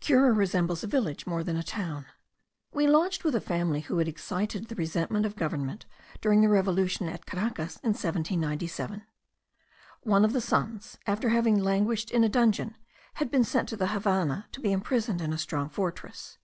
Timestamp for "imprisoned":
14.72-15.20